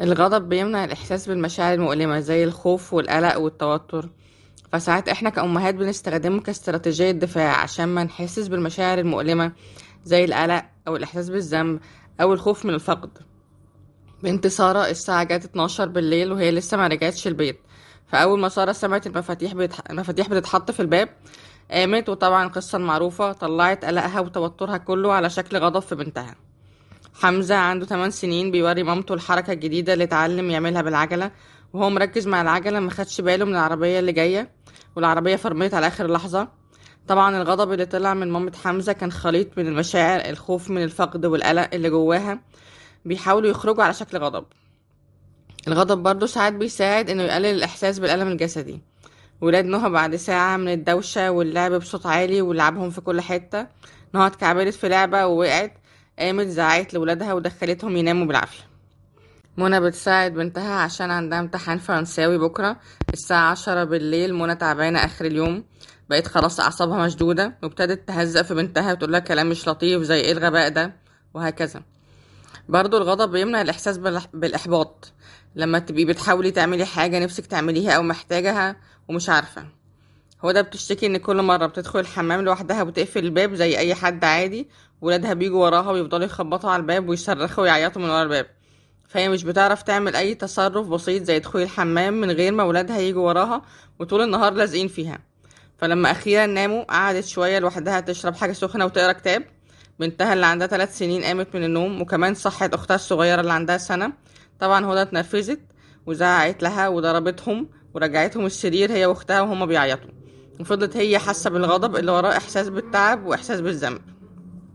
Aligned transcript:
الغضب 0.00 0.48
بيمنع 0.48 0.84
الإحساس 0.84 1.28
بالمشاعر 1.28 1.74
المؤلمة 1.74 2.20
زي 2.20 2.44
الخوف 2.44 2.94
والقلق 2.94 3.36
والتوتر. 3.38 4.08
فساعات 4.72 5.08
إحنا 5.08 5.30
كأمهات 5.30 5.74
بنستخدمه 5.74 6.40
كاستراتيجية 6.40 7.10
دفاع 7.10 7.56
عشان 7.62 7.88
ما 7.88 8.04
نحسش 8.04 8.46
بالمشاعر 8.46 8.98
المؤلمة 8.98 9.52
زي 10.04 10.24
القلق 10.24 10.64
أو 10.88 10.96
الإحساس 10.96 11.28
بالذنب 11.30 11.80
أو 12.20 12.32
الخوف 12.32 12.64
من 12.64 12.74
الفقد. 12.74 13.10
بنت 14.22 14.46
سارة 14.46 14.90
الساعة 14.90 15.24
جت 15.24 15.44
12 15.44 15.88
بالليل 15.88 16.32
وهي 16.32 16.50
لسه 16.50 16.76
ما 16.76 16.86
رجعتش 16.86 17.26
البيت. 17.26 17.60
فأول 18.06 18.40
ما 18.40 18.48
سارة 18.48 18.72
سمعت 18.72 19.06
المفاتيح 19.06 19.54
بتح... 19.54 19.80
المفاتيح 19.90 20.28
بتتحط 20.28 20.70
في 20.70 20.80
الباب 20.80 21.08
قامت 21.70 22.08
وطبعا 22.08 22.46
القصة 22.46 22.78
المعروفة 22.78 23.32
طلعت 23.32 23.84
قلقها 23.84 24.20
وتوترها 24.20 24.76
كله 24.76 25.12
على 25.12 25.30
شكل 25.30 25.56
غضب 25.56 25.80
في 25.80 25.94
بنتها. 25.94 26.34
حمزة 27.20 27.54
عنده 27.54 27.86
8 27.86 28.10
سنين 28.10 28.50
بيوري 28.50 28.82
مامته 28.82 29.14
الحركة 29.14 29.52
الجديدة 29.52 29.92
اللي 29.92 30.04
اتعلم 30.04 30.50
يعملها 30.50 30.82
بالعجلة 30.82 31.30
وهو 31.72 31.90
مركز 31.90 32.26
مع 32.26 32.42
العجلة 32.42 32.80
ما 32.80 32.90
خدش 32.90 33.20
باله 33.20 33.44
من 33.44 33.52
العربية 33.52 33.98
اللي 33.98 34.12
جاية 34.12 34.50
والعربية 34.96 35.36
فرمت 35.36 35.74
على 35.74 35.86
آخر 35.86 36.06
لحظة. 36.12 36.48
طبعا 37.08 37.42
الغضب 37.42 37.72
اللي 37.72 37.86
طلع 37.86 38.14
من 38.14 38.30
مامة 38.30 38.52
حمزة 38.64 38.92
كان 38.92 39.12
خليط 39.12 39.58
من 39.58 39.66
المشاعر 39.66 40.30
الخوف 40.30 40.70
من 40.70 40.82
الفقد 40.82 41.26
والقلق 41.26 41.68
اللي 41.74 41.90
جواها. 41.90 42.40
بيحاولوا 43.04 43.50
يخرجوا 43.50 43.84
على 43.84 43.94
شكل 43.94 44.18
غضب. 44.18 44.44
الغضب 45.68 45.98
برضه 46.02 46.26
ساعات 46.26 46.52
بيساعد 46.52 47.10
إنه 47.10 47.22
يقلل 47.22 47.46
الإحساس 47.46 47.98
بالألم 47.98 48.28
الجسدي. 48.28 48.82
ولاد 49.40 49.64
نهى 49.64 49.90
بعد 49.90 50.16
ساعة 50.16 50.56
من 50.56 50.68
الدوشة 50.68 51.30
واللعب 51.30 51.72
بصوت 51.72 52.06
عالي 52.06 52.42
ولعبهم 52.42 52.90
في 52.90 53.00
كل 53.00 53.20
حتة. 53.20 53.66
نهى 54.14 54.26
اتكعبلت 54.26 54.74
في 54.74 54.88
لعبة 54.88 55.26
ووقعت. 55.26 55.78
قامت 56.18 56.46
زعقت 56.46 56.94
لولادها 56.94 57.32
ودخلتهم 57.32 57.96
يناموا 57.96 58.26
بالعافية. 58.26 58.62
منى 59.56 59.80
بتساعد 59.80 60.34
بنتها 60.34 60.74
عشان 60.74 61.10
عندها 61.10 61.40
امتحان 61.40 61.78
فرنساوي 61.78 62.38
بكرة 62.38 62.76
الساعة 63.12 63.50
عشرة 63.50 63.84
بالليل. 63.84 64.34
منى 64.34 64.54
تعبانة 64.54 64.98
آخر 65.04 65.24
اليوم 65.24 65.64
بقت 66.10 66.26
خلاص 66.26 66.60
أعصابها 66.60 67.06
مشدودة 67.06 67.58
وابتدت 67.62 68.08
تهزق 68.08 68.42
في 68.42 68.54
بنتها 68.54 68.92
وتقولها 68.92 69.20
كلام 69.20 69.50
مش 69.50 69.68
لطيف 69.68 70.02
زي 70.02 70.20
إيه 70.20 70.32
الغباء 70.32 70.68
ده 70.68 70.92
وهكذا. 71.34 71.82
برضو 72.68 72.96
الغضب 72.96 73.30
بيمنع 73.30 73.60
الإحساس 73.60 73.98
بالإح- 73.98 74.28
بالإحباط. 74.34 75.12
لما 75.56 75.78
تبقي 75.78 76.04
بتحاولي 76.04 76.50
تعملي 76.50 76.84
حاجة 76.84 77.18
نفسك 77.18 77.46
تعمليها 77.46 77.92
أو 77.92 78.02
محتاجها 78.02 78.76
ومش 79.08 79.28
عارفة. 79.28 79.64
هو 80.44 80.50
ده 80.52 80.60
بتشتكي 80.62 81.06
إن 81.06 81.16
كل 81.16 81.42
مرة 81.42 81.66
بتدخل 81.66 81.98
الحمام 82.00 82.40
لوحدها 82.40 82.82
وتقفل 82.82 83.24
الباب 83.24 83.54
زي 83.54 83.78
أي 83.78 83.94
حد 83.94 84.24
عادي 84.24 84.68
ولادها 85.00 85.34
بيجوا 85.34 85.64
وراها 85.64 85.90
ويفضلوا 85.90 86.24
يخبطوا 86.24 86.70
على 86.70 86.80
الباب 86.80 87.08
ويصرخوا 87.08 87.62
ويعيطوا 87.62 88.02
من 88.02 88.10
ورا 88.10 88.22
الباب. 88.22 88.46
فهي 89.08 89.28
مش 89.28 89.44
بتعرف 89.44 89.82
تعمل 89.82 90.16
أي 90.16 90.34
تصرف 90.34 90.88
بسيط 90.88 91.22
زي 91.22 91.38
دخول 91.38 91.62
الحمام 91.62 92.20
من 92.20 92.30
غير 92.30 92.52
ما 92.52 92.62
ولادها 92.62 92.98
يجوا 92.98 93.28
وراها 93.28 93.62
وطول 93.98 94.22
النهار 94.22 94.52
لازقين 94.52 94.88
فيها. 94.88 95.18
فلما 95.78 96.10
أخيرا 96.10 96.46
ناموا 96.46 96.84
قعدت 96.84 97.24
شوية 97.24 97.58
لوحدها 97.58 98.00
تشرب 98.00 98.34
حاجة 98.34 98.52
سخنة 98.52 98.84
وتقرأ 98.84 99.12
كتاب. 99.12 99.44
بنتها 100.00 100.32
اللي 100.32 100.46
عندها 100.46 100.66
ثلاث 100.66 100.98
سنين 100.98 101.24
قامت 101.24 101.54
من 101.54 101.64
النوم 101.64 102.00
وكمان 102.00 102.34
صحت 102.34 102.74
أختها 102.74 102.94
الصغيرة 102.94 103.40
اللي 103.40 103.52
عندها 103.52 103.78
سنة. 103.78 104.12
طبعا 104.60 104.86
هدى 104.86 105.02
اتنرفزت 105.02 105.60
وزعقت 106.06 106.62
لها 106.62 106.88
وضربتهم 106.88 107.68
ورجعتهم 107.94 108.46
السرير 108.46 108.92
هي 108.92 109.06
وأختها 109.06 109.40
وهما 109.40 109.66
بيعيطوا. 109.66 110.10
وفضلت 110.60 110.96
هي 110.96 111.18
حاسة 111.18 111.50
بالغضب 111.50 111.96
اللي 111.96 112.12
وراه 112.12 112.36
إحساس 112.36 112.68
بالتعب 112.68 113.26
وإحساس 113.26 113.60
بالذنب. 113.60 114.17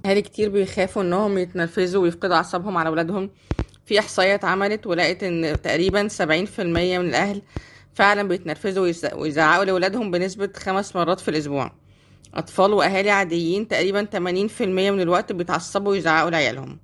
أهالي 0.05 0.21
كتير 0.21 0.49
بيخافوا 0.49 1.01
إنهم 1.01 1.37
يتنرفزوا 1.37 2.03
ويفقدوا 2.03 2.35
أعصابهم 2.35 2.77
على 2.77 2.89
أولادهم. 2.89 3.29
في 3.85 3.99
إحصائية 3.99 4.35
اتعملت 4.35 4.87
ولقيت 4.87 5.23
إن 5.23 5.61
تقريبا 5.63 6.07
سبعين 6.07 6.45
في 6.45 6.61
المية 6.61 6.99
من 6.99 7.09
الأهل 7.09 7.41
فعلا 7.93 8.27
بيتنرفزوا 8.27 8.83
ويز- 8.83 9.13
ويزعقوا 9.13 9.65
لأولادهم 9.65 10.11
بنسبة 10.11 10.49
خمس 10.55 10.95
مرات 10.95 11.19
في 11.19 11.27
الأسبوع. 11.29 11.71
أطفال 12.33 12.73
وأهالي 12.73 13.09
عاديين 13.09 13.67
تقريبا 13.67 14.03
تمانين 14.03 14.47
في 14.47 14.63
المية 14.63 14.91
من 14.91 15.01
الوقت 15.01 15.31
بيتعصبوا 15.31 15.91
ويزعقوا 15.91 16.29
لعيالهم. 16.29 16.79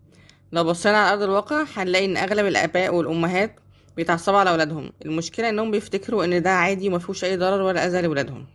لو 0.51 0.63
بصينا 0.63 0.97
على 0.97 1.13
أرض 1.13 1.21
الواقع 1.21 1.65
هنلاقي 1.75 2.05
إن 2.05 2.17
أغلب 2.17 2.45
الآباء 2.45 2.95
والأمهات 2.95 3.55
بيتعصبوا 3.97 4.39
على 4.39 4.49
أولادهم. 4.49 4.91
المشكلة 5.05 5.49
إنهم 5.49 5.71
بيفتكروا 5.71 6.25
إن 6.25 6.41
ده 6.41 6.49
عادي 6.49 6.87
ومفيهوش 6.89 7.23
أي 7.23 7.37
ضرر 7.37 7.61
ولا 7.61 7.87
أذى 7.87 8.01
لأولادهم. 8.01 8.45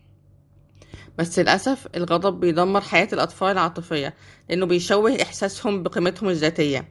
بس 1.19 1.39
للأسف 1.39 1.89
الغضب 1.97 2.41
بيدمر 2.41 2.81
حياة 2.81 3.09
الأطفال 3.13 3.49
العاطفية 3.53 4.15
لأنه 4.49 4.67
بيشوه 4.67 5.23
إحساسهم 5.23 5.83
بقيمتهم 5.83 6.29
الذاتية. 6.29 6.89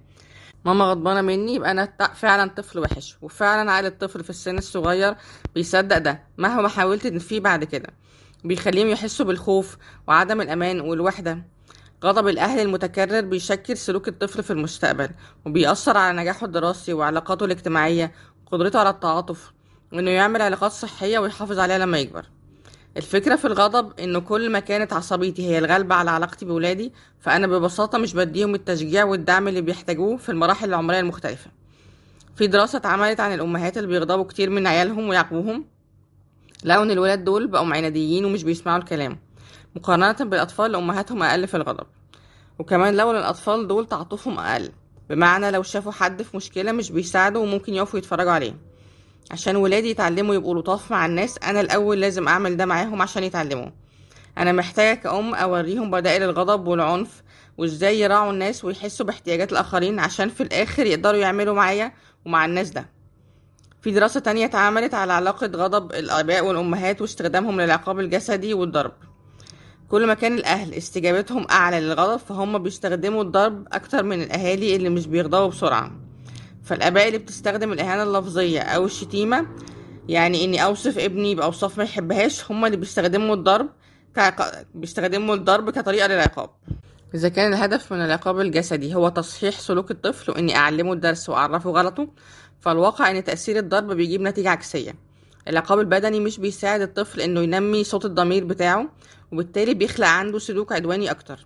ماما 0.65 0.85
غضبانة 0.85 1.21
مني 1.21 1.55
يبقى 1.55 1.71
أنا 1.71 1.93
فعلا 2.15 2.49
طفل 2.49 2.79
وحش 2.79 3.17
وفعلا 3.21 3.71
عقل 3.71 3.85
الطفل 3.85 4.23
في 4.23 4.29
السن 4.29 4.57
الصغير 4.57 5.15
بيصدق 5.55 5.97
ده 5.97 6.23
مهما 6.37 6.67
حاولت 6.67 7.07
نفيه 7.07 7.39
بعد 7.39 7.63
كده. 7.63 7.89
بيخليهم 8.43 8.87
يحسوا 8.87 9.25
بالخوف 9.25 9.77
وعدم 10.07 10.41
الأمان 10.41 10.81
والوحدة. 10.81 11.43
غضب 12.03 12.27
الأهل 12.27 12.59
المتكرر 12.59 13.21
بيشكل 13.21 13.77
سلوك 13.77 14.07
الطفل 14.07 14.43
في 14.43 14.51
المستقبل 14.53 15.09
وبيأثر 15.45 15.97
على 15.97 16.17
نجاحه 16.21 16.45
الدراسي 16.45 16.93
وعلاقاته 16.93 17.45
الاجتماعية 17.45 18.11
وقدرته 18.45 18.79
على 18.79 18.89
التعاطف 18.89 19.51
وإنه 19.93 20.11
يعمل 20.11 20.41
علاقات 20.41 20.71
صحية 20.71 21.19
ويحافظ 21.19 21.59
عليها 21.59 21.77
لما 21.77 21.99
يكبر. 21.99 22.25
الفكرة 22.97 23.35
في 23.35 23.45
الغضب 23.45 23.99
إنه 23.99 24.19
كل 24.19 24.49
ما 24.49 24.59
كانت 24.59 24.93
عصبيتي 24.93 25.47
هي 25.49 25.57
الغالبة 25.59 25.95
على 25.95 26.11
علاقتي 26.11 26.45
بولادي 26.45 26.93
فأنا 27.19 27.47
ببساطة 27.47 27.97
مش 27.97 28.13
بديهم 28.13 28.55
التشجيع 28.55 29.03
والدعم 29.03 29.47
اللي 29.47 29.61
بيحتاجوه 29.61 30.17
في 30.17 30.29
المراحل 30.29 30.69
العمرية 30.69 30.99
المختلفة. 30.99 31.51
في 32.35 32.47
دراسة 32.47 32.77
اتعملت 32.77 33.19
عن 33.19 33.33
الأمهات 33.33 33.77
اللي 33.77 33.87
بيغضبوا 33.87 34.23
كتير 34.23 34.49
من 34.49 34.67
عيالهم 34.67 35.09
ويعاقبوهم. 35.09 35.65
لقوا 36.63 36.83
إن 36.83 36.91
الولاد 36.91 37.23
دول 37.23 37.47
بقوا 37.47 37.73
عناديين 37.73 38.25
ومش 38.25 38.43
بيسمعوا 38.43 38.77
الكلام 38.77 39.17
مقارنة 39.75 40.11
بالأطفال 40.29 40.65
اللي 40.65 40.77
أمهاتهم 40.77 41.23
أقل 41.23 41.47
في 41.47 41.57
الغضب. 41.57 41.87
وكمان 42.59 42.95
لو 42.95 43.11
الأطفال 43.11 43.67
دول 43.67 43.85
تعاطفهم 43.87 44.39
أقل 44.39 44.71
بمعنى 45.09 45.51
لو 45.51 45.63
شافوا 45.63 45.91
حد 45.91 46.21
في 46.21 46.37
مشكلة 46.37 46.71
مش 46.71 46.91
بيساعدوا 46.91 47.43
وممكن 47.43 47.73
يقفوا 47.73 47.99
يتفرجوا 47.99 48.31
عليه. 48.31 48.55
عشان 49.31 49.55
ولادي 49.55 49.89
يتعلموا 49.89 50.35
يبقوا 50.35 50.55
لطاف 50.59 50.91
مع 50.91 51.05
الناس 51.05 51.37
أنا 51.43 51.61
الأول 51.61 52.01
لازم 52.01 52.27
أعمل 52.27 52.57
ده 52.57 52.65
معاهم 52.65 53.01
عشان 53.01 53.23
يتعلموا. 53.23 53.69
أنا 54.37 54.51
محتاجة 54.51 54.95
كأم 54.97 55.35
أوريهم 55.35 55.91
بدائل 55.91 56.23
الغضب 56.23 56.67
والعنف 56.67 57.23
وإزاي 57.57 57.99
يراعوا 57.99 58.31
الناس 58.31 58.65
ويحسوا 58.65 59.05
باحتياجات 59.05 59.51
الآخرين 59.51 59.99
عشان 59.99 60.29
في 60.29 60.43
الآخر 60.43 60.85
يقدروا 60.85 61.19
يعملوا 61.19 61.55
معايا 61.55 61.91
ومع 62.25 62.45
الناس 62.45 62.69
ده. 62.69 62.89
في 63.81 63.91
دراسة 63.91 64.19
تانية 64.19 64.45
اتعملت 64.45 64.93
على 64.93 65.13
علاقة 65.13 65.47
غضب 65.47 65.91
الآباء 65.91 66.45
والأمهات 66.45 67.01
واستخدامهم 67.01 67.61
للعقاب 67.61 67.99
الجسدي 67.99 68.53
والضرب. 68.53 68.91
كل 69.89 70.07
ما 70.07 70.13
كان 70.13 70.33
الأهل 70.33 70.73
استجابتهم 70.73 71.47
أعلى 71.51 71.79
للغضب 71.79 72.17
فهم 72.19 72.57
بيستخدموا 72.57 73.23
الضرب 73.23 73.67
أكتر 73.73 74.03
من 74.03 74.21
الأهالي 74.21 74.75
اللي 74.75 74.89
مش 74.89 75.07
بيغضبوا 75.07 75.47
بسرعة. 75.47 75.91
فالآباء 76.63 77.07
اللي 77.07 77.17
بتستخدم 77.17 77.73
الإهانة 77.73 78.03
اللفظية 78.03 78.59
أو 78.59 78.85
الشتيمة 78.85 79.47
يعني 80.09 80.43
إني 80.45 80.63
أوصف 80.63 80.97
ابني 80.99 81.35
بأوصاف 81.35 81.77
ما 81.77 81.83
يحبهاش 81.83 82.51
هما 82.51 82.67
اللي 82.67 82.77
بيستخدموا 82.77 83.35
الضرب 83.35 83.69
كعق... 84.15 84.63
بيستخدموا 84.75 85.35
الضرب 85.35 85.69
كطريقة 85.69 86.07
للعقاب. 86.07 86.49
إذا 87.15 87.29
كان 87.29 87.53
الهدف 87.53 87.93
من 87.93 88.01
العقاب 88.01 88.39
الجسدي 88.39 88.95
هو 88.95 89.09
تصحيح 89.09 89.59
سلوك 89.59 89.91
الطفل 89.91 90.31
وإني 90.31 90.55
أعلمه 90.55 90.93
الدرس 90.93 91.29
وأعرفه 91.29 91.69
غلطه 91.69 92.07
فالواقع 92.61 93.11
إن 93.11 93.23
تأثير 93.23 93.57
الضرب 93.57 93.91
بيجيب 93.91 94.21
نتيجة 94.21 94.49
عكسية. 94.49 94.95
العقاب 95.47 95.79
البدني 95.79 96.19
مش 96.19 96.39
بيساعد 96.39 96.81
الطفل 96.81 97.21
إنه 97.21 97.41
ينمي 97.41 97.83
صوت 97.83 98.05
الضمير 98.05 98.43
بتاعه 98.45 98.89
وبالتالي 99.31 99.73
بيخلق 99.73 100.07
عنده 100.07 100.39
سلوك 100.39 100.71
عدواني 100.71 101.11
أكتر. 101.11 101.45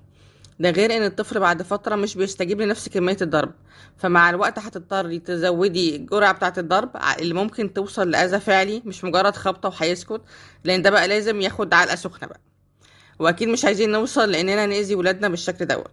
ده 0.59 0.69
غير 0.69 0.97
إن 0.97 1.03
الطفل 1.06 1.40
بعد 1.40 1.62
فترة 1.62 1.95
مش 1.95 2.16
بيستجيب 2.18 2.62
لنفس 2.62 2.90
كمية 2.90 3.18
الضرب. 3.22 3.51
فمع 3.97 4.29
الوقت 4.29 4.59
هتضطري 4.59 5.19
تزودي 5.19 5.95
الجرعة 5.95 6.34
بتاعة 6.34 6.53
الضرب 6.57 6.89
اللي 7.19 7.33
ممكن 7.33 7.74
توصل 7.74 8.12
لأذى 8.12 8.39
فعلي 8.39 8.81
مش 8.86 9.04
مجرد 9.04 9.36
خبطة 9.36 9.69
وهيسكت 9.69 10.21
لأن 10.63 10.81
ده 10.81 10.89
بقى 10.89 11.07
لازم 11.07 11.42
ياخد 11.42 11.74
علقة 11.74 11.95
سخنة 11.95 12.27
بقى. 12.27 12.39
وأكيد 13.19 13.48
مش 13.48 13.65
عايزين 13.65 13.92
نوصل 13.92 14.31
لأننا 14.31 14.65
نأذي 14.65 14.95
ولادنا 14.95 15.30
بالشكل 15.30 15.65
دوت. 15.65 15.92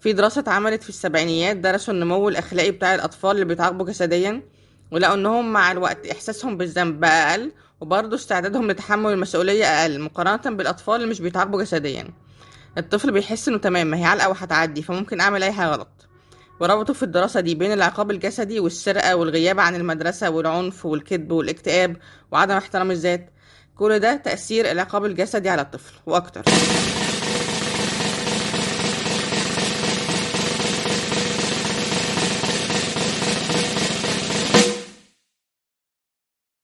في 0.00 0.12
دراسة 0.12 0.38
اتعملت 0.40 0.82
في 0.82 0.88
السبعينيات 0.88 1.56
درسوا 1.56 1.94
النمو 1.94 2.28
الأخلاقي 2.28 2.70
بتاع 2.70 2.94
الأطفال 2.94 3.30
اللي 3.30 3.44
بيتعاقبوا 3.44 3.86
جسديا 3.86 4.42
ولقوا 4.90 5.14
إنهم 5.14 5.52
مع 5.52 5.72
الوقت 5.72 6.06
إحساسهم 6.06 6.56
بالذنب 6.56 7.00
بقى 7.00 7.30
أقل 7.30 7.52
وبرضه 7.80 8.16
استعدادهم 8.16 8.70
لتحمل 8.70 9.12
المسؤولية 9.12 9.64
أقل 9.64 10.00
مقارنة 10.00 10.56
بالأطفال 10.56 10.94
اللي 10.94 11.06
مش 11.06 11.20
بيتعاقبوا 11.20 11.62
جسديا. 11.62 12.08
الطفل 12.78 13.12
بيحس 13.12 13.48
إنه 13.48 13.58
تمام 13.58 13.86
ما 13.86 13.96
هي 13.96 14.04
علقة 14.04 14.28
وهتعدي 14.28 14.82
فممكن 14.82 15.20
أعمل 15.20 15.42
أي 15.42 15.52
حاجة 15.52 15.68
غلط. 15.68 16.08
وربطوا 16.60 16.94
في 16.94 17.02
الدراسة 17.02 17.40
دي 17.40 17.54
بين 17.54 17.72
العقاب 17.72 18.10
الجسدي 18.10 18.60
والسرقة 18.60 19.16
والغياب 19.16 19.60
عن 19.60 19.74
المدرسة 19.74 20.30
والعنف 20.30 20.86
والكذب 20.86 21.32
والاكتئاب 21.32 21.96
وعدم 22.32 22.54
احترام 22.54 22.90
الذات 22.90 23.30
كل 23.76 23.98
ده 23.98 24.16
تأثير 24.16 24.70
العقاب 24.70 25.04
الجسدي 25.04 25.48
على 25.48 25.62
الطفل 25.62 25.94
وأكتر. 26.06 26.42